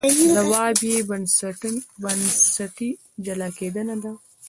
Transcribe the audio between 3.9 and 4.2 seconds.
ده.